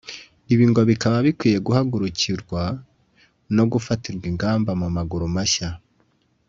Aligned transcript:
ibi 0.53 0.65
ngo 0.69 0.79
bikaba 0.89 1.17
bikwiye 1.25 1.57
guhagurukirwa 1.67 2.61
no 3.55 3.63
gufatirwa 3.71 4.25
ingamba 4.31 4.71
mu 4.81 4.87
maguru 4.95 5.25
mashya 5.35 5.69